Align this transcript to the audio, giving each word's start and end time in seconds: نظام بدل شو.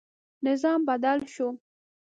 نظام 0.45 0.81
بدل 0.87 1.19
شو. 1.33 1.47